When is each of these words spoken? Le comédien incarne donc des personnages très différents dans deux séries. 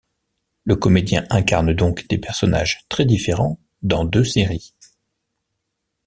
Le 0.63 0.75
comédien 0.75 1.27
incarne 1.29 1.75
donc 1.75 2.07
des 2.07 2.17
personnages 2.17 2.85
très 2.89 3.05
différents 3.05 3.59
dans 3.83 4.03
deux 4.03 4.23
séries. 4.23 4.73